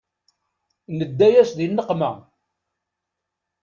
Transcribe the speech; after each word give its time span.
Nedda-yas 0.97 1.49
di 1.57 1.67
nneqma. 1.67 2.11